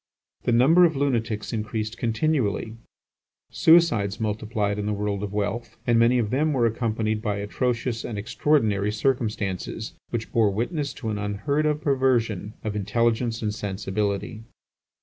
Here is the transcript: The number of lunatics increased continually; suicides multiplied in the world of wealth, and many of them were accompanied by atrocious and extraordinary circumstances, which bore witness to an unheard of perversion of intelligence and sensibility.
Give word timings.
The 0.45 0.51
number 0.51 0.83
of 0.83 0.95
lunatics 0.95 1.53
increased 1.53 1.95
continually; 1.95 2.73
suicides 3.51 4.19
multiplied 4.19 4.79
in 4.79 4.87
the 4.87 4.93
world 4.93 5.21
of 5.21 5.31
wealth, 5.31 5.77
and 5.85 5.99
many 5.99 6.17
of 6.17 6.31
them 6.31 6.53
were 6.53 6.65
accompanied 6.65 7.21
by 7.21 7.35
atrocious 7.37 8.03
and 8.03 8.17
extraordinary 8.17 8.91
circumstances, 8.91 9.93
which 10.09 10.31
bore 10.31 10.49
witness 10.49 10.91
to 10.95 11.09
an 11.11 11.19
unheard 11.19 11.67
of 11.67 11.81
perversion 11.81 12.55
of 12.63 12.75
intelligence 12.75 13.43
and 13.43 13.53
sensibility. 13.53 14.41